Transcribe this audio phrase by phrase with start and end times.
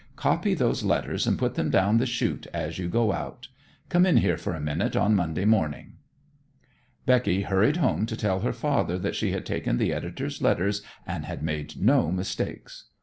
[0.15, 3.49] Copy those letters, and put them down the chute as you go out.
[3.87, 5.97] Come in here for a minute on Monday morning."
[7.05, 11.25] Becky hurried home to tell her father that she had taken the editor's letters and
[11.25, 12.85] had made no mistakes.